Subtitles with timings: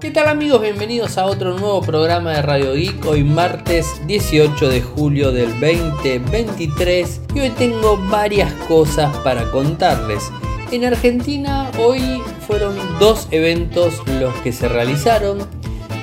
[0.00, 0.62] ¿Qué tal amigos?
[0.62, 3.04] Bienvenidos a otro nuevo programa de Radio Geek.
[3.04, 10.32] Hoy martes 18 de julio del 2023 y hoy tengo varias cosas para contarles.
[10.72, 15.46] En Argentina hoy fueron dos eventos los que se realizaron.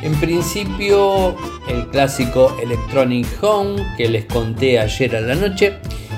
[0.04, 1.36] En principio
[1.68, 5.74] el clásico Electronic Home que les conté ayer a la noche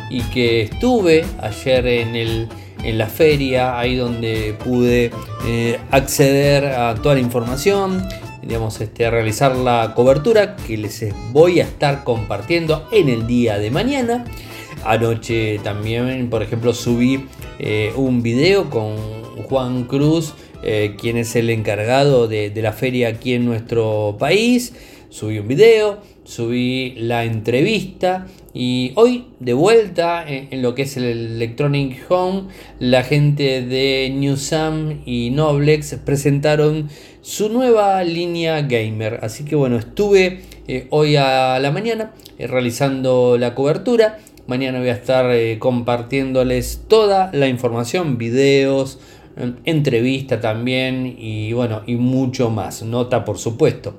[0.09, 2.49] y que estuve ayer en el
[2.83, 5.11] en la feria, ahí donde pude
[5.45, 8.07] eh, acceder a toda la información,
[8.41, 13.71] digamos, este, realizar la cobertura que les voy a estar compartiendo en el día de
[13.71, 14.25] mañana.
[14.85, 17.25] Anoche también, por ejemplo, subí
[17.59, 18.95] eh, un video con
[19.49, 24.73] Juan Cruz, eh, quien es el encargado de, de la feria aquí en nuestro país.
[25.09, 31.05] Subí un video, subí la entrevista y hoy de vuelta en, lo que es el
[31.05, 32.43] Electronic Home,
[32.77, 36.87] la gente de Newsam y Noblex presentaron
[37.21, 39.19] su nueva línea gamer.
[39.23, 44.19] Así que bueno, estuve eh, hoy a la mañana eh, realizando la cobertura.
[44.45, 48.99] Mañana voy a estar eh, compartiéndoles toda la información, videos,
[49.63, 52.83] entrevista también y bueno, y mucho más.
[52.83, 53.95] Nota por supuesto.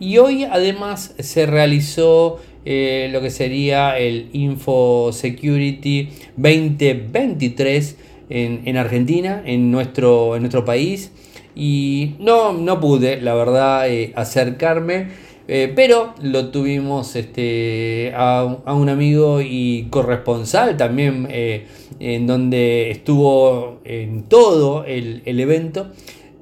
[0.00, 7.96] Y hoy además se realizó eh, lo que sería el Info Security 2023
[8.30, 11.10] en, Argentina, en nuestro, en nuestro país.
[11.56, 15.28] Y no, no pude, la verdad, eh, acercarme.
[15.48, 24.24] Eh, pero lo tuvimos este, a, un amigo y corresponsal también, en donde estuvo en
[24.24, 25.88] todo el, el evento,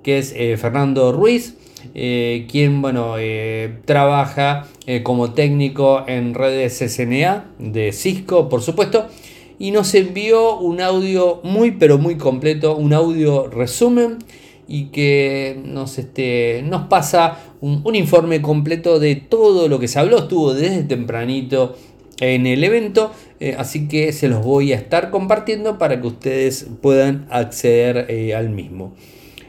[0.02, 1.54] que es Fernando Ruiz.
[1.94, 9.06] Eh, quien bueno, eh, trabaja eh, como técnico en redes SNA de Cisco, por supuesto,
[9.58, 14.18] y nos envió un audio muy pero muy completo, un audio resumen
[14.68, 19.98] y que nos, este, nos pasa un, un informe completo de todo lo que se
[19.98, 21.76] habló, estuvo desde tempranito
[22.20, 23.12] en el evento,
[23.58, 28.94] así que se los voy a estar compartiendo para que ustedes puedan acceder al mismo.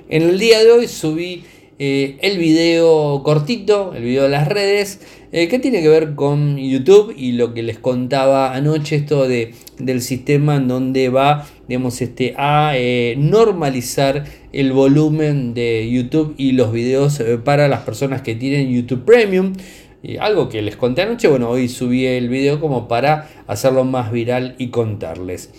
[0.10, 1.44] En el día de hoy subí
[1.80, 5.00] eh, el video cortito, el video de las redes,
[5.32, 9.54] eh, que tiene que ver con YouTube y lo que les contaba anoche, esto de,
[9.78, 14.24] del sistema en donde va digamos, este, a eh, normalizar
[14.54, 19.54] el volumen de YouTube y los videos para las personas que tienen YouTube Premium.
[20.20, 24.56] algo que les conté anoche, bueno, hoy subí el video como para hacerlo más viral
[24.58, 25.52] y contarles.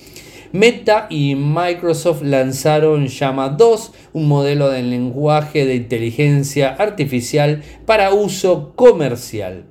[0.52, 8.72] Meta y Microsoft lanzaron Llama 2, un modelo de lenguaje de inteligencia artificial para uso
[8.74, 9.66] comercial.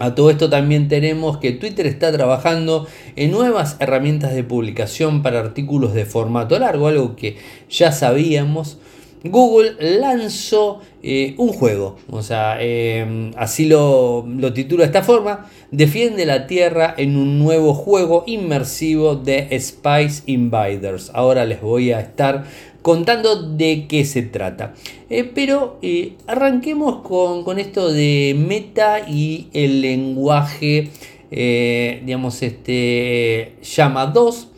[0.00, 5.38] A todo esto también tenemos que Twitter está trabajando en nuevas herramientas de publicación para
[5.38, 7.36] artículos de formato largo, algo que
[7.68, 8.78] ya sabíamos.
[9.22, 15.50] Google lanzó eh, un juego, o sea, eh, así lo, lo titula de esta forma,
[15.70, 21.10] defiende la Tierra en un nuevo juego inmersivo de Spice Invaders.
[21.12, 22.44] Ahora les voy a estar
[22.80, 24.74] contando de qué se trata.
[25.10, 25.78] Eh, pero
[26.26, 30.88] arranquemos con, con, esto de meta y el lenguaje,
[31.30, 34.49] digamos, este, llama 2,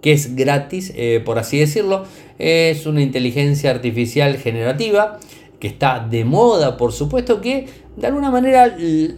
[0.00, 0.92] que es gratis,
[1.24, 2.04] por así decirlo
[2.40, 5.18] es una inteligencia artificial generativa
[5.58, 7.66] que está de moda, por supuesto que
[7.96, 8.74] de alguna manera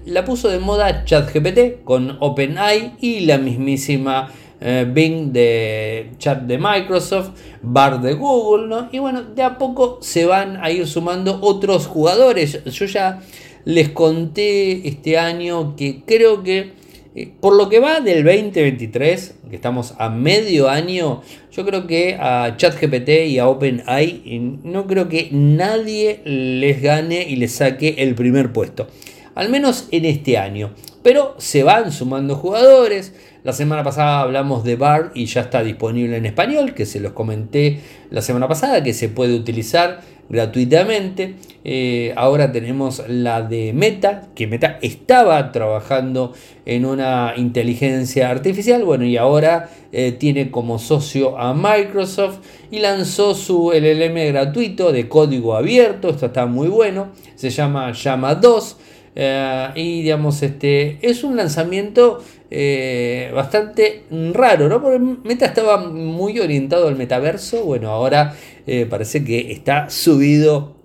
[0.06, 4.28] la puso de moda ChatGPT con OpenAI y la mismísima
[4.60, 7.30] eh, Bing de chat de Microsoft,
[7.62, 8.88] Bar de Google, ¿no?
[8.90, 12.62] Y bueno, de a poco se van a ir sumando otros jugadores.
[12.64, 13.20] Yo ya
[13.64, 16.72] les conté este año que creo que
[17.14, 22.16] eh, por lo que va del 2023, que estamos a medio año, yo creo que
[22.18, 24.22] a ChatGPT y a OpenAI
[24.62, 28.88] no creo que nadie les gane y les saque el primer puesto.
[29.34, 30.72] Al menos en este año.
[31.02, 33.12] Pero se van sumando jugadores.
[33.42, 37.12] La semana pasada hablamos de BAR y ya está disponible en español, que se los
[37.12, 37.80] comenté
[38.10, 40.00] la semana pasada, que se puede utilizar
[40.32, 41.36] gratuitamente.
[41.62, 46.32] Eh, ahora tenemos la de Meta, que Meta estaba trabajando
[46.66, 52.38] en una inteligencia artificial, bueno, y ahora eh, tiene como socio a Microsoft
[52.70, 58.34] y lanzó su LLM gratuito de código abierto, esto está muy bueno, se llama Llama
[58.34, 58.76] 2.
[59.14, 62.22] Eh, y digamos, este es un lanzamiento
[62.54, 64.02] eh, bastante
[64.34, 64.82] raro, ¿no?
[64.82, 67.64] Porque Meta estaba muy orientado al metaverso.
[67.64, 70.76] Bueno, ahora eh, parece que está subido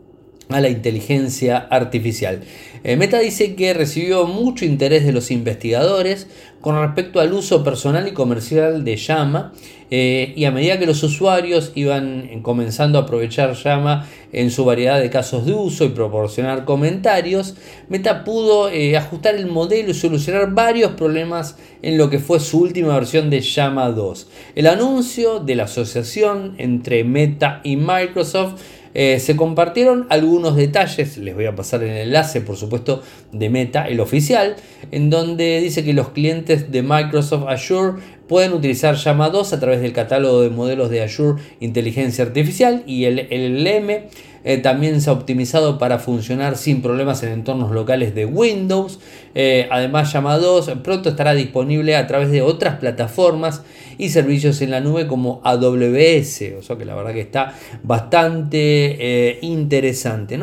[0.48, 2.40] a la inteligencia artificial.
[2.86, 6.28] Eh, Meta dice que recibió mucho interés de los investigadores
[6.62, 9.54] con respecto al uso personal y comercial de Llama
[9.90, 15.00] eh, y a medida que los usuarios iban comenzando a aprovechar Llama en su variedad
[15.00, 17.56] de casos de uso y proporcionar comentarios,
[17.88, 22.60] Meta pudo eh, ajustar el modelo y solucionar varios problemas en lo que fue su
[22.60, 24.28] última versión de Llama 2.
[24.56, 28.62] El anuncio de la asociación entre Meta y Microsoft
[29.00, 33.88] eh, se compartieron algunos detalles, les voy a pasar el enlace por supuesto de Meta,
[33.88, 34.56] el oficial,
[34.90, 39.82] en donde dice que los clientes de Microsoft Azure pueden utilizar Llama 2 a través
[39.82, 44.08] del catálogo de modelos de Azure Inteligencia Artificial y el LLM
[44.44, 48.98] eh, también se ha optimizado para funcionar sin problemas en entornos locales de Windows.
[49.36, 53.64] Eh, además, Llama 2 pronto estará disponible a través de otras plataformas
[53.98, 56.44] y servicios en la nube como AWS.
[56.60, 60.40] O sea que la verdad que está bastante eh, interesante.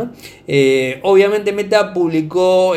[1.02, 2.72] obviamente Meta publicó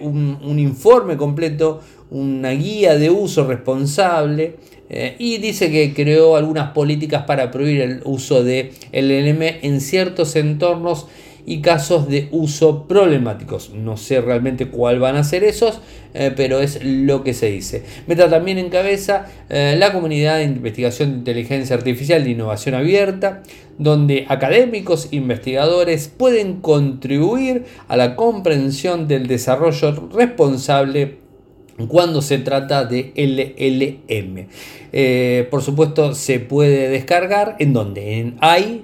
[0.00, 4.56] un informe completo una guía de uso responsable
[4.90, 10.34] eh, y dice que creó algunas políticas para prohibir el uso de LLM en ciertos
[10.36, 11.06] entornos
[11.48, 13.70] y casos de uso problemáticos.
[13.72, 15.80] No sé realmente cuál van a ser esos,
[16.12, 17.84] eh, pero es lo que se dice.
[18.06, 23.42] Meta también encabeza eh, la comunidad de investigación de inteligencia artificial de innovación abierta,
[23.78, 31.27] donde académicos, investigadores pueden contribuir a la comprensión del desarrollo responsable
[31.86, 34.48] cuando se trata de LLM.
[34.92, 38.82] Eh, por supuesto, se puede descargar en donde en ai.meta.com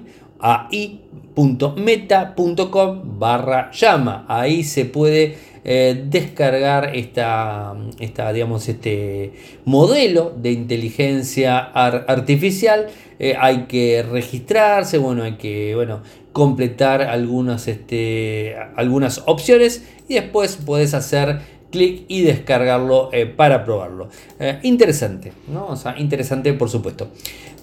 [3.19, 4.25] barra llama.
[4.29, 5.35] Ahí se puede
[5.67, 9.33] eh, descargar esta, esta, digamos, este
[9.65, 12.85] modelo de inteligencia artificial.
[13.17, 16.01] Eh, hay que registrarse, bueno, hay que bueno,
[16.33, 21.39] completar algunas, este, algunas opciones y después puedes hacer
[21.75, 24.07] clic y descargarlo eh, para probarlo.
[24.39, 25.67] Eh, interesante, ¿no?
[25.67, 27.09] O sea, interesante por supuesto.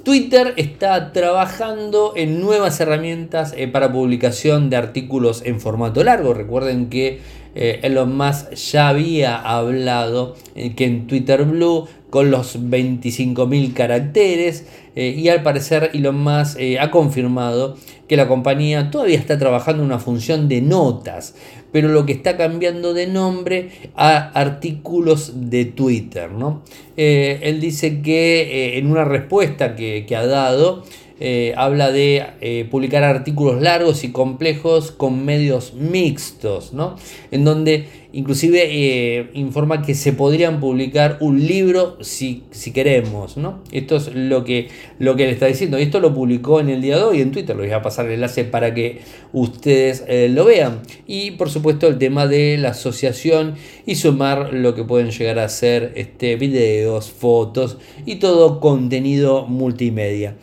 [0.04, 6.34] Twitter está trabajando en nuevas herramientas eh, para publicación de artículos en formato largo.
[6.34, 7.20] Recuerden que
[7.54, 15.42] Elon Musk ya había hablado que en Twitter Blue con los 25.000 caracteres y al
[15.42, 20.60] parecer Elon Musk ha confirmado que la compañía todavía está trabajando en una función de
[20.60, 21.34] notas
[21.72, 26.30] pero lo que está cambiando de nombre a artículos de Twitter.
[26.30, 26.62] ¿no?
[26.96, 30.84] Eh, él dice que eh, en una respuesta que, que ha dado,
[31.24, 36.96] eh, habla de eh, publicar artículos largos y complejos con medios mixtos, ¿no?
[37.30, 43.62] En donde inclusive eh, informa que se podrían publicar un libro si, si, queremos, ¿no?
[43.72, 44.68] Esto es lo que,
[44.98, 45.76] lo que él está diciendo.
[45.78, 48.12] Esto lo publicó en el día de hoy en Twitter, lo voy a pasar el
[48.12, 49.00] enlace para que
[49.32, 50.82] ustedes lo vean.
[51.06, 53.54] Y por supuesto el tema de la asociación
[53.86, 60.36] y sumar lo que pueden llegar a ser este, videos, fotos y todo contenido multimedia.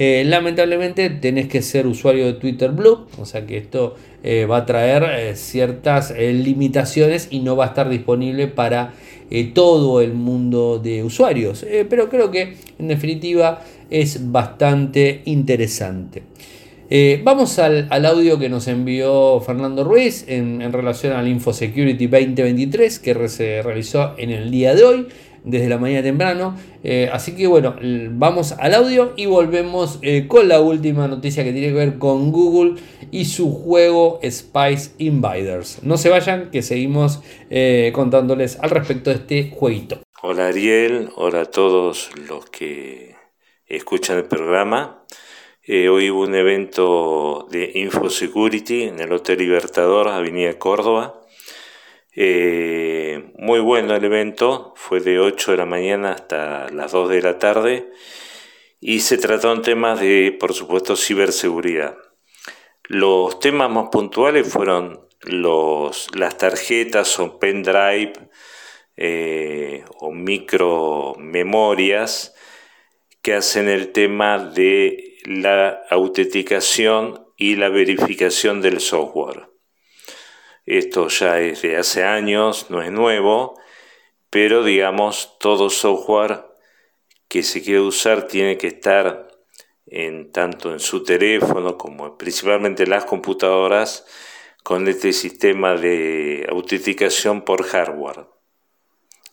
[0.00, 4.58] Eh, lamentablemente tenés que ser usuario de Twitter Blue, o sea que esto eh, va
[4.58, 8.94] a traer eh, ciertas limitaciones y no va a estar disponible para
[9.54, 11.66] todo el mundo de usuarios.
[11.90, 16.22] pero creo que en definitiva es bastante interesante.
[17.24, 23.28] vamos al, audio que nos envió Fernando Ruiz en, en relación al InfoSecurity 2023 que
[23.28, 25.08] se realizó en el día de hoy
[25.44, 26.56] desde la mañana temprano.
[26.82, 27.76] Eh, así que bueno,
[28.12, 32.32] vamos al audio y volvemos eh, con la última noticia que tiene que ver con
[32.32, 32.80] Google
[33.10, 35.82] y su juego Spice Invaders.
[35.82, 37.20] No se vayan, que seguimos
[37.50, 40.00] eh, contándoles al respecto de este jueguito.
[40.22, 43.14] Hola Ariel, hola a todos los que
[43.66, 45.04] escuchan el programa.
[45.68, 51.20] hoy hubo un evento de InfoSecurity en el Hotel Libertador, Avenida Córdoba.
[52.20, 57.22] Eh, muy bueno el evento, fue de 8 de la mañana hasta las 2 de
[57.22, 57.92] la tarde
[58.80, 61.96] y se trataron temas de, por supuesto, ciberseguridad.
[62.88, 68.14] Los temas más puntuales fueron los, las tarjetas o pendrive
[68.96, 72.34] eh, o micro memorias
[73.22, 79.57] que hacen el tema de la autenticación y la verificación del software.
[80.68, 83.58] Esto ya es de hace años, no es nuevo,
[84.28, 86.44] pero digamos, todo software
[87.26, 89.28] que se quiere usar tiene que estar
[89.86, 94.04] en, tanto en su teléfono como principalmente en las computadoras
[94.62, 98.26] con este sistema de autenticación por hardware.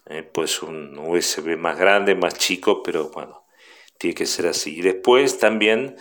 [0.08, 3.46] Eh, pues un USB más grande, más chico, pero bueno,
[3.98, 4.78] tiene que ser así.
[4.78, 5.98] Y después también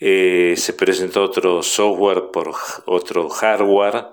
[0.00, 2.52] Eh, se presentó otro software por
[2.86, 4.04] otro hardware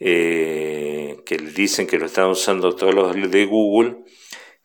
[0.00, 3.98] eh, que dicen que lo están usando todos los de Google,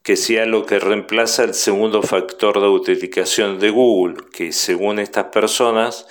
[0.03, 5.25] que sea lo que reemplaza el segundo factor de autenticación de Google, que según estas
[5.25, 6.07] personas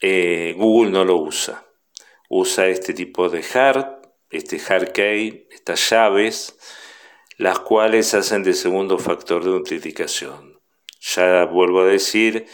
[0.00, 1.66] eh, Google no lo usa.
[2.28, 3.86] Usa este tipo de hard,
[4.30, 6.56] este hard key, estas llaves,
[7.36, 10.60] las cuales hacen de segundo factor de autenticación.
[11.00, 12.46] Ya vuelvo a decir,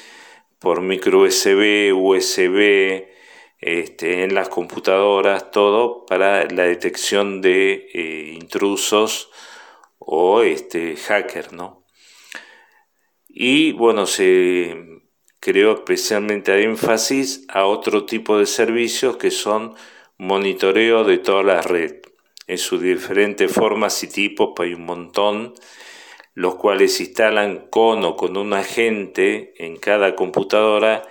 [0.58, 3.13] por micro USB, USB,
[3.66, 9.30] este, en las computadoras, todo para la detección de eh, intrusos
[9.98, 11.86] o este, hacker, ¿no?
[13.26, 15.00] Y bueno, se
[15.40, 19.74] creó especialmente énfasis a otro tipo de servicios que son
[20.18, 22.02] monitoreo de toda la red,
[22.46, 25.54] en sus diferentes formas y tipos, hay un montón,
[26.34, 31.02] los cuales se instalan con o con un agente en cada computadora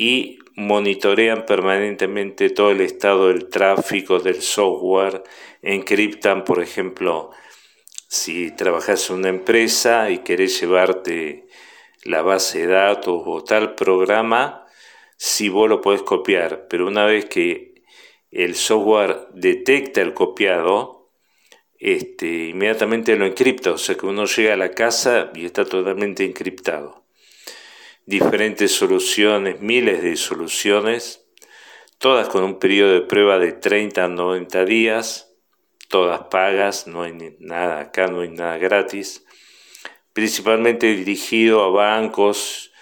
[0.00, 5.22] y monitorean permanentemente todo el estado del tráfico del software,
[5.60, 7.32] encriptan, por ejemplo,
[8.08, 11.48] si trabajas en una empresa y querés llevarte
[12.04, 14.64] la base de datos o tal programa,
[15.18, 17.74] si vos lo podés copiar, pero una vez que
[18.30, 21.10] el software detecta el copiado,
[21.78, 26.24] este, inmediatamente lo encripta, o sea que uno llega a la casa y está totalmente
[26.24, 26.99] encriptado.
[28.10, 31.24] Diferentes soluciones, miles de soluciones,
[31.98, 35.32] todas con un periodo de prueba de 30 a 90 días,
[35.86, 39.24] todas pagas, no hay nada acá, no hay nada gratis,
[40.12, 42.72] principalmente dirigido a bancos,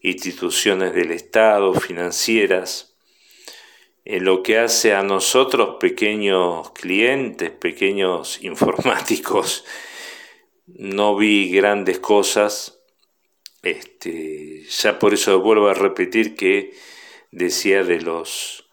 [0.00, 2.96] instituciones del Estado, financieras,
[4.04, 9.64] en lo que hace a nosotros pequeños clientes, pequeños informáticos,
[10.66, 12.73] no vi grandes cosas.
[13.64, 16.74] Este, ya por eso vuelvo a repetir que
[17.30, 18.68] decía de los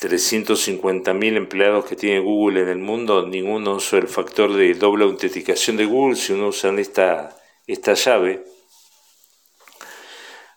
[0.00, 5.76] 350.000 empleados que tiene Google en el mundo, ninguno usa el factor de doble autenticación
[5.76, 7.36] de Google si uno usa esta,
[7.68, 8.44] esta llave.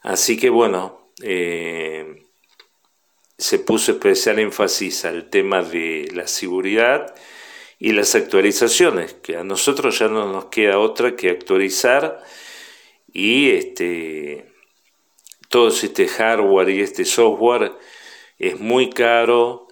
[0.02, 2.26] Así que bueno, eh,
[3.38, 7.14] se puso especial énfasis al tema de la seguridad
[7.78, 12.24] y las actualizaciones, que a nosotros ya no nos queda otra que actualizar
[13.14, 14.52] y este
[15.50, 17.74] todo este hardware y este software
[18.40, 19.68] es muy caro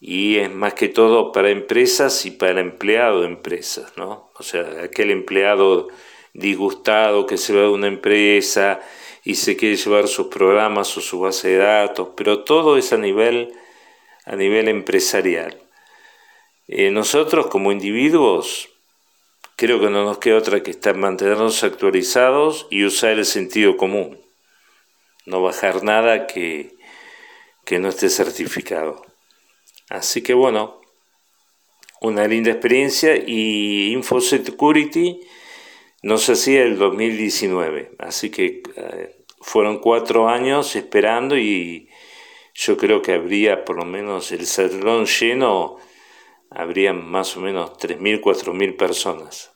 [0.00, 4.30] y es más que todo para empresas y para empleado de empresas, ¿no?
[4.38, 5.88] O sea, aquel empleado
[6.34, 8.80] disgustado que se va de una empresa
[9.24, 12.96] y se quiere llevar sus programas o su base de datos, pero todo es a
[12.96, 13.52] nivel,
[14.24, 15.60] a nivel empresarial.
[16.68, 18.68] Eh, nosotros como individuos
[19.58, 24.20] creo que no nos queda otra que estar mantenernos actualizados y usar el sentido común,
[25.26, 26.76] no bajar nada que,
[27.64, 29.04] que no esté certificado.
[29.90, 30.80] Así que bueno,
[32.00, 35.22] una linda experiencia y InfoSecurity
[36.02, 41.88] nos hacía el 2019, así que eh, fueron cuatro años esperando y
[42.54, 45.78] yo creo que habría por lo menos el salón lleno,
[46.50, 49.52] habría más o menos 3.000, 4.000 personas.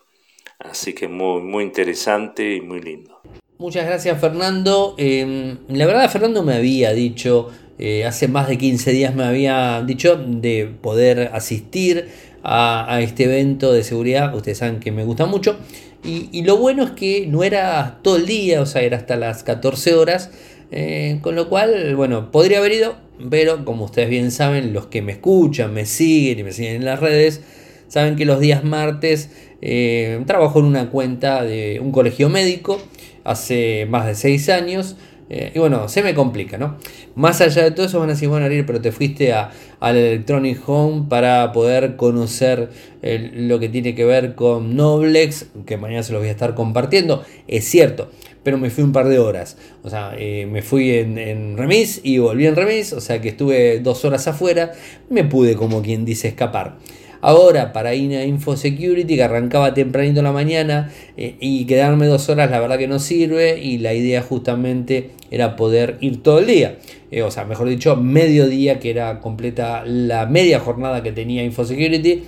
[0.58, 3.20] Así que muy, muy interesante y muy lindo.
[3.58, 4.94] Muchas gracias Fernando.
[4.98, 9.82] Em, la verdad Fernando me había dicho, eh, hace más de 15 días me había
[9.82, 12.08] dicho de poder asistir
[12.42, 14.34] a, a este evento de seguridad.
[14.34, 15.56] Ustedes saben que me gusta mucho.
[16.04, 19.44] Y, lo bueno es que no era todo el día, o sea, era hasta las
[19.44, 20.30] 14 horas.
[20.72, 22.96] Eh, con lo cual, bueno, podría haber ido,
[23.30, 26.84] pero como ustedes bien saben, los que me escuchan, me siguen y me siguen en
[26.84, 27.42] las redes,
[27.88, 32.80] saben que los días martes eh, trabajo en una cuenta de un colegio médico
[33.24, 34.96] hace más de 6 años.
[35.30, 36.76] Eh, y bueno, se me complica, ¿no?
[37.14, 39.50] Más allá de todo eso van a decir, bueno, Ariel, pero te fuiste a,
[39.80, 42.70] al Electronic Home para poder conocer
[43.02, 47.24] lo que tiene que ver con Noblex, que mañana se los voy a estar compartiendo.
[47.48, 48.10] Es cierto,
[48.42, 49.56] pero me fui un par de horas.
[49.82, 53.30] O sea, eh, me fui en, en, remis y volví en remis, o sea que
[53.30, 54.72] estuve dos horas afuera,
[55.10, 56.76] me pude, como quien dice, escapar.
[57.24, 62.28] Ahora, para ir a InfoSecurity, que arrancaba tempranito en la mañana eh, y quedarme dos
[62.28, 63.60] horas, la verdad que no sirve.
[63.60, 66.78] Y la idea justamente era poder ir todo el día.
[67.12, 71.44] Eh, o sea, mejor dicho, medio día, que era completa la media jornada que tenía
[71.44, 72.24] InfoSecurity.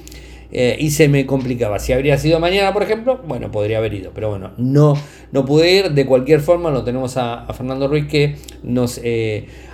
[0.53, 1.81] Eh, y se me complicaba.
[1.81, 4.95] Si habría sido mañana, por ejemplo, bueno, podría haber ido, pero bueno, no,
[5.33, 5.91] no pude ir.
[5.91, 9.01] De cualquier forma, lo tenemos a, Fernando Ruiz que nos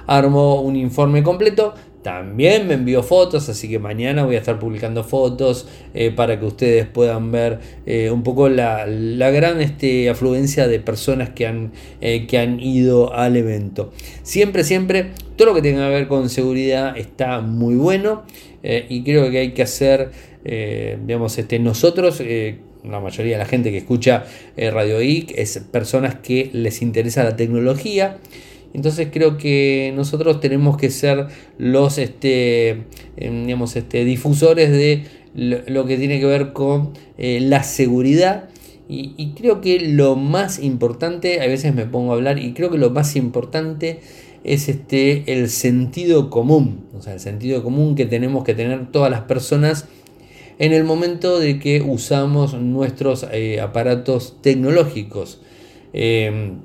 [0.06, 5.04] armó un informe completo también me envió fotos, así que mañana voy a estar publicando
[5.04, 10.80] fotos eh, para que ustedes puedan ver eh, un poco la, gran este, afluencia de
[10.80, 13.92] personas que han, eh, que han ido al evento.
[14.22, 18.22] Siempre, siempre, todo lo que tenga que ver con seguridad está muy bueno
[18.62, 20.10] y creo que hay que hacer,
[20.44, 22.22] digamos, este, nosotros
[22.84, 24.24] la mayoría de la gente que escucha
[24.58, 28.18] Radio IC es personas que les interesa la tecnología
[28.72, 31.26] entonces creo que nosotros tenemos que ser
[31.58, 32.84] los este,
[33.16, 38.48] em, digamos, este, difusores de lo, que tiene que ver con eh, la seguridad.
[38.92, 42.78] Y, creo que lo más importante, a veces me pongo a hablar, y creo que
[42.78, 44.00] lo más importante
[44.42, 46.86] es este, el sentido común.
[46.98, 49.86] O sea, el sentido común que tenemos que tener todas las personas
[50.58, 55.40] en el momento de que usamos nuestros eh, aparatos tecnológicos.
[55.92, 56.56] Em,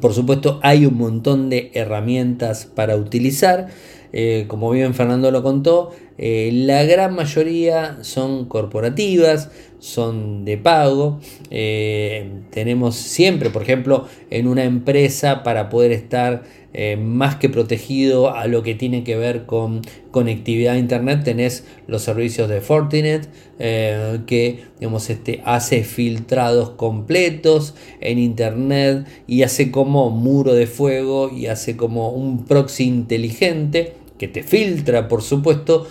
[0.00, 3.68] por supuesto, hay un montón de herramientas para utilizar.
[4.12, 9.50] Eh, como bien Fernando lo contó, eh, la gran mayoría son corporativas,
[9.84, 11.20] son de pago.
[11.50, 18.34] Eh, tenemos siempre, por ejemplo, en una empresa para poder estar eh, más que protegido
[18.34, 23.28] a lo que tiene que ver con conectividad a internet, tenés los servicios de Fortinet
[23.58, 31.30] eh, que digamos, este, hace filtrados completos en internet y hace como muro de fuego
[31.30, 35.86] y hace como un proxy inteligente que te filtra, por supuesto,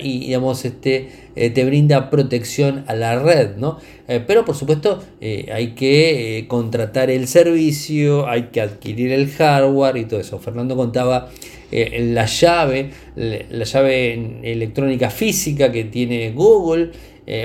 [0.00, 3.78] y digamos, este, eh, te brinda protección a la red, ¿no?
[4.08, 10.04] Eh, pero por supuesto hay que contratar el servicio, hay que adquirir el hardware y
[10.06, 10.38] todo eso.
[10.38, 11.30] Fernando contaba
[11.70, 16.90] la llave, la llave electrónica física que tiene Google,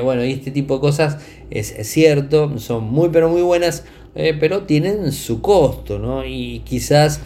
[0.04, 1.18] bueno, y este tipo de cosas
[1.50, 3.84] es, es cierto, son muy pero muy buenas,
[4.14, 6.24] pero tienen su costo, ¿no?
[6.24, 7.20] Y quizás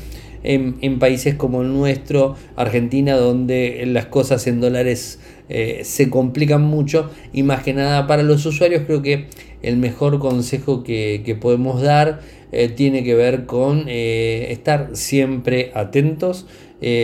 [0.45, 7.09] en, países como el nuestro, Argentina, donde las cosas en dólares eh, se complican mucho.
[7.33, 9.25] Y más que nada para los usuarios creo que
[9.61, 12.21] el mejor consejo que, podemos dar
[12.51, 16.45] eh, tiene que ver con eh, estar siempre atentos,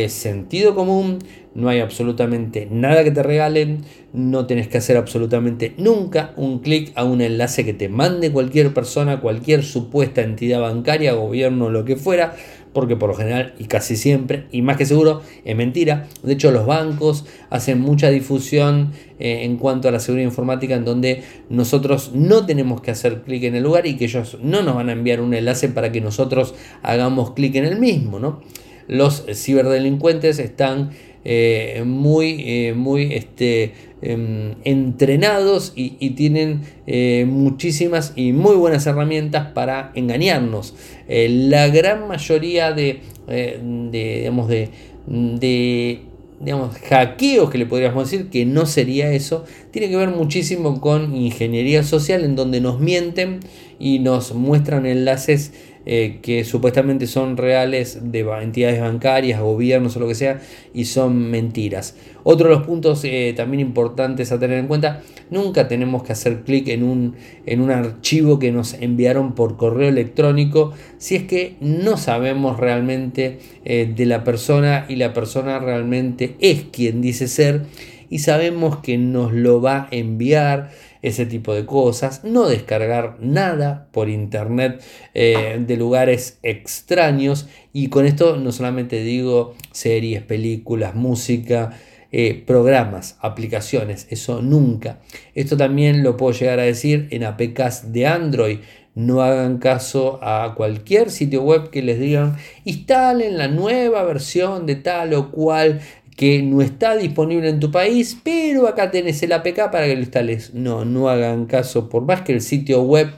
[0.10, 1.17] sentido común,
[1.53, 3.79] no hay absolutamente nada que te regalen,
[4.13, 8.74] no tienes que hacer absolutamente nunca un clic a un enlace que te mande cualquier
[8.74, 12.36] persona, cualquier supuesta entidad bancaria, gobierno, lo que fuera,
[12.74, 16.08] porque por lo general y casi siempre, y más que seguro, es mentira.
[16.24, 20.86] De hecho, los bancos hacen mucha difusión eh, en cuanto a la seguridad informática en
[20.86, 24.76] donde nosotros no tenemos que hacer clic en el lugar y que ellos no nos
[24.76, 28.19] van a enviar un enlace para que nosotros hagamos clic en el mismo.
[28.19, 28.41] ¿no?
[28.88, 30.91] Los ciberdelincuentes están
[31.24, 39.48] eh, muy, eh, muy este, em, entrenados y, tienen eh, muchísimas y muy buenas herramientas
[39.54, 40.76] para engañarnos.
[41.08, 46.12] la gran mayoría de, de, digamos, de
[46.44, 51.16] digamos, hackeos que le podríamos decir, que no sería eso, tiene que ver muchísimo con
[51.16, 53.42] ingeniería social en donde nos mienten
[53.80, 55.54] y nos muestran enlaces
[55.86, 60.39] eh, que supuestamente son reales de entidades bancarias, gobiernos o lo que sea,
[60.74, 61.96] y son mentiras.
[62.24, 66.41] Otro de los puntos eh, también importantes a tener en cuenta, nunca tenemos que hacer
[66.41, 67.15] clic en un,
[67.46, 73.39] en un archivo que nos enviaron por correo electrónico si es que no sabemos realmente
[73.65, 77.65] eh, de la persona y la persona realmente es quien dice ser
[78.10, 80.70] y sabemos que nos lo va a enviar
[81.02, 84.84] ese tipo de cosas, no descargar nada por internet
[85.14, 91.72] eh, de lugares extraños y con esto no solamente digo series, películas, música,
[92.14, 95.00] eh, programas, aplicaciones, eso nunca.
[95.34, 98.60] Esto también lo puedo llegar a decir en APKs de Android.
[98.94, 102.36] No hagan caso a cualquier sitio web que les digan
[102.66, 105.80] instalen la nueva versión de tal o cual
[106.21, 110.01] que no está disponible en tu país, pero acá tenés el APK para que lo
[110.01, 110.53] instales.
[110.53, 113.10] No, no hagan caso, por más que el sitio web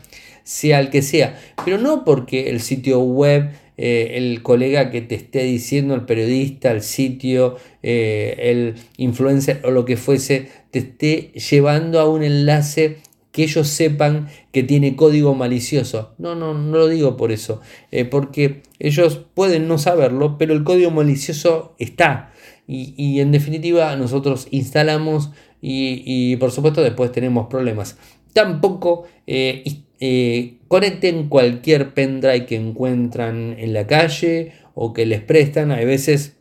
[0.45, 5.15] sea el que sea, pero no porque el sitio web, eh, el colega que te
[5.15, 11.33] esté diciendo, el periodista, el sitio, eh, el influencer o lo que fuese, te esté
[11.33, 12.99] llevando a un enlace
[13.33, 16.13] que ellos sepan que tiene código malicioso.
[16.19, 17.59] No, no, no lo digo por eso,
[17.91, 22.29] eh, porque ellos pueden no saberlo, pero el código malicioso está.
[22.67, 27.97] Y, en definitiva nosotros instalamos y, por supuesto después tenemos problemas.
[28.33, 29.63] Tampoco eh,
[29.99, 35.71] eh, conecten cualquier pendrive que encuentran en la calle o que les prestan.
[35.71, 36.37] Hay veces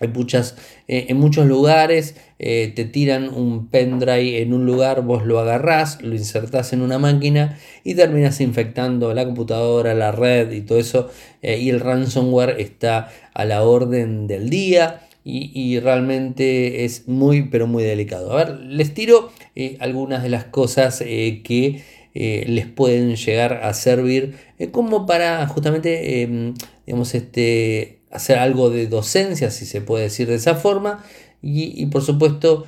[0.00, 0.56] hay muchas,
[0.88, 6.14] eh, en muchos lugares te tiran un pendrive en un lugar, vos lo agarrás, lo
[6.14, 11.08] insertás en una máquina y terminas infectando la computadora, la red y todo eso.
[11.42, 15.00] y el ransomware está a la orden del día.
[15.26, 18.32] Y, realmente es muy, pero muy delicado.
[18.32, 21.82] A ver, les tiro eh, algunas de las cosas eh, que
[22.14, 24.34] eh, les pueden llegar a servir
[24.70, 26.54] como para justamente, em,
[26.86, 31.02] digamos, este, hacer algo de docencia, si se puede decir de esa forma,
[31.42, 32.66] y, por supuesto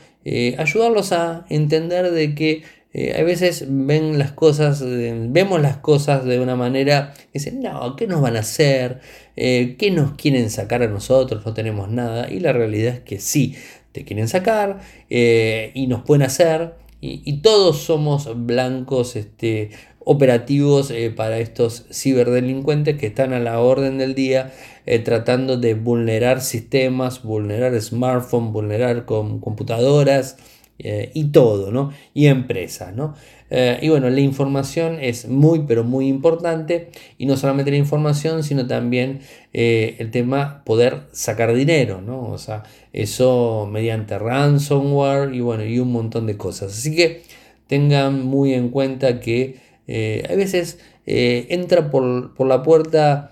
[0.59, 2.65] ayudarlos a entender de que
[3.15, 8.07] a veces ven las cosas, vemos las cosas de una manera que dicen, no, ¿qué
[8.07, 9.01] nos van a hacer?
[9.37, 11.45] Eh, ¿Qué nos quieren sacar a nosotros?
[11.45, 12.31] No tenemos nada.
[12.31, 13.55] Y la realidad es que sí,
[13.93, 14.81] te quieren sacar
[15.11, 16.75] eh, y nos pueden hacer.
[17.03, 23.99] Y, todos somos blancos este, operativos eh, para estos ciberdelincuentes que están a la orden
[23.99, 24.53] del día
[25.05, 30.37] tratando de vulnerar sistemas, vulnerar smartphones, vulnerar computadoras
[30.79, 31.93] y todo, ¿no?
[32.13, 33.15] Y empresas, ¿no?
[33.51, 36.91] Eh, y bueno, la información es muy, pero muy importante.
[37.19, 39.21] Y no solamente la información, sino también
[39.53, 42.29] eh, el tema poder sacar dinero, ¿no?
[42.31, 46.73] O sea, eso mediante ransomware y bueno, y un montón de cosas.
[46.73, 47.23] Así que
[47.69, 52.05] tengan muy en cuenta que eh, a veces entra por,
[52.47, 53.31] la puerta.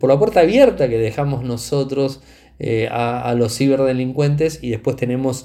[0.00, 2.22] por la puerta abierta que dejamos nosotros
[2.90, 5.44] a, los ciberdelincuentes y después tenemos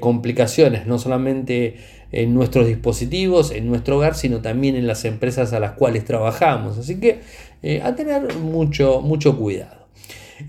[0.00, 1.76] complicaciones, no solamente
[2.14, 6.78] en nuestros dispositivos, en nuestro hogar, sino también en las empresas a las cuales trabajamos.
[6.78, 7.20] Así que
[7.62, 9.88] eh, a tener mucho, mucho cuidado.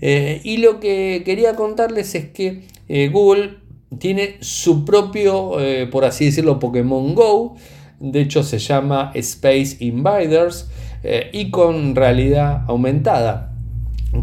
[0.00, 3.54] Eh, y lo que quería contarles es que eh, Google
[3.98, 5.56] tiene su propio,
[5.90, 7.56] por así decirlo, Pokémon Go.
[7.98, 10.68] De hecho se llama Space Invaders
[11.32, 13.52] y con realidad aumentada.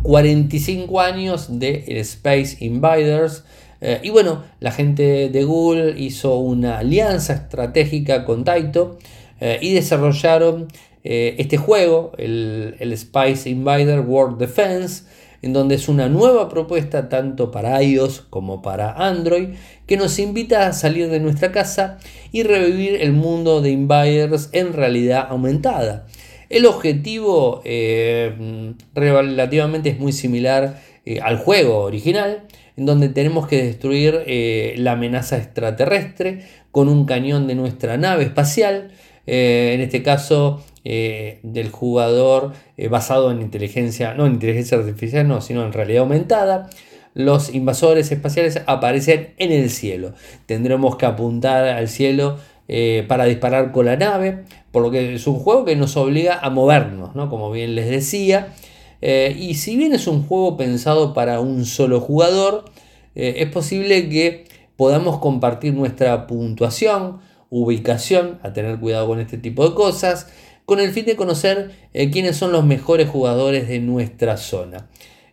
[0.03, 3.45] 45 años de Space Invaders
[3.85, 8.97] eh, y bueno, la gente de Google hizo una alianza estratégica con Taito
[9.41, 10.69] eh, y desarrollaron
[11.03, 15.03] eh, este juego, el, el, Spice Invader World Defense,
[15.41, 19.49] en donde es una nueva propuesta tanto para iOS como para Android,
[19.85, 21.99] que nos invita a salir de nuestra casa
[22.31, 26.07] y revivir el mundo de Invaders en realidad aumentada.
[26.49, 27.61] El objetivo
[28.95, 30.79] relativamente es muy similar
[31.21, 37.47] al juego original, en donde tenemos que destruir eh, la amenaza extraterrestre con un cañón
[37.47, 38.91] de nuestra nave espacial,
[39.27, 42.53] eh, en este caso eh, del jugador
[42.89, 46.69] basado en inteligencia, no en inteligencia artificial, no, sino en realidad aumentada.
[47.13, 50.13] Los invasores espaciales aparecen en el cielo.
[50.47, 52.39] Tendremos que apuntar al cielo
[53.07, 56.49] para disparar con la nave, por lo que es un juego que nos obliga a
[56.49, 57.29] movernos, ¿no?
[57.29, 58.47] como bien les decía.
[59.05, 62.63] Eh, y si bien es un juego pensado para un solo jugador,
[63.15, 64.45] eh, es posible que
[64.77, 70.29] podamos compartir nuestra puntuación, ubicación, a tener cuidado con este tipo de cosas,
[70.63, 74.87] con el fin de conocer eh, quiénes son los mejores jugadores de nuestra zona.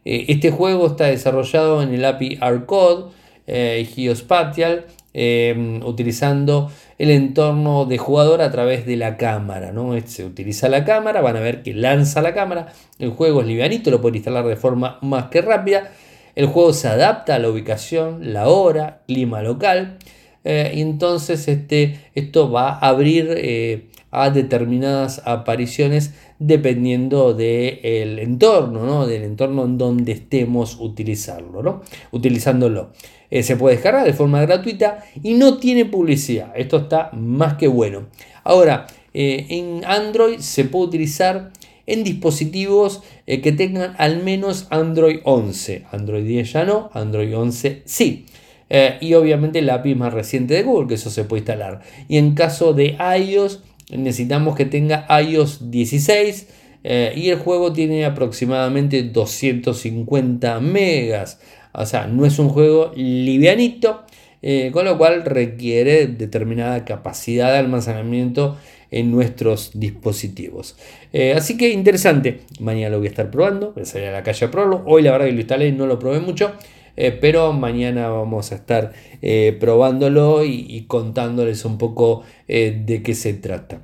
[0.04, 3.12] este juego está desarrollado en el API Arcode
[3.46, 9.72] Geospatial, utilizando el entorno de jugador a través de la cámara.
[9.72, 9.98] ¿no?
[10.06, 12.72] Se utiliza la cámara, van a ver que lanza la cámara.
[12.98, 15.90] El juego es livianito, lo pueden instalar de forma más que rápida.
[16.34, 19.98] El juego se adapta a la ubicación, la hora, clima local.
[20.44, 29.06] Eh, entonces este, esto va a abrir eh, a determinadas apariciones dependiendo del entorno, ¿no?
[29.06, 31.82] del entorno en donde estemos utilizarlo, ¿no?
[32.10, 32.92] utilizándolo.
[33.30, 36.52] Eh, se puede descargar de forma gratuita y no tiene publicidad.
[36.56, 38.08] Esto está más que bueno.
[38.42, 41.52] Ahora, eh, en Android se puede utilizar
[41.86, 45.84] en dispositivos eh, que tengan al menos Android 11.
[45.92, 48.26] Android 10 ya no, Android 11 sí.
[49.00, 51.80] y obviamente la API más reciente de Google, que eso se puede instalar.
[52.08, 56.46] Y en caso de iOS, necesitamos que tenga iOS 16.
[57.16, 61.40] y el juego tiene aproximadamente 250 megas.
[61.72, 64.04] O sea, no es un juego livianito,
[64.42, 68.56] eh, con lo cual requiere determinada capacidad de almacenamiento
[68.90, 70.76] en nuestros dispositivos.
[71.12, 74.22] Eh, así que interesante, mañana lo voy a estar probando, voy a salir a la
[74.22, 74.82] calle a probarlo.
[74.86, 76.52] Hoy la verdad que lo instalé, no lo probé mucho,
[76.96, 78.92] eh, pero mañana vamos a estar
[79.60, 83.82] probándolo y, y, contándoles un poco de qué se trata.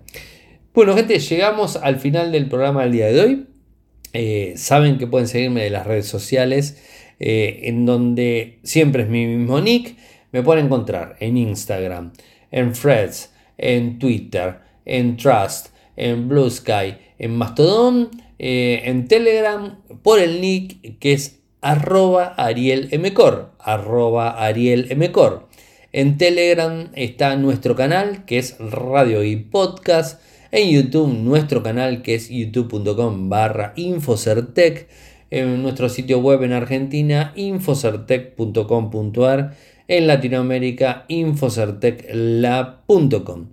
[0.74, 4.56] Bueno gente, llegamos al final del programa del día de hoy.
[4.56, 6.78] saben que pueden seguirme de las redes sociales.
[7.18, 9.96] Eh, en donde siempre es mi mismo nick.
[10.32, 12.12] Me pueden encontrar en Instagram,
[12.50, 20.20] en Threads, en Twitter, en Trust, en Blue Sky, en Mastodon, eh, en Telegram, por
[20.20, 25.48] el nick que es arroba arielmcor, arroba arielmcor.
[25.92, 30.20] En Telegram está nuestro canal que es Radio y Podcast.
[30.52, 34.88] En YouTube nuestro canal que es youtube.com barra Infocertec.
[35.30, 39.54] En nuestro sitio web en Argentina, infocertec.com.ar,
[39.88, 43.46] en Latinoamérica, infocerteclab.com.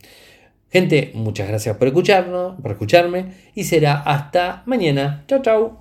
[0.71, 5.23] Gente, muchas gracias por escucharnos, por escucharme y será hasta mañana.
[5.27, 5.77] Chao, chao.